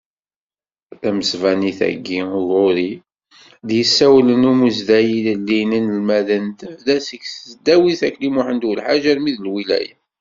[1.01, 2.91] Tamesbanit-agi uɣur i
[3.67, 9.95] d-yessawel Umazday ilelli n yinelmaden, tebda seg tesdawit Akli Muḥend Ulḥaǧ armi d lwilaya.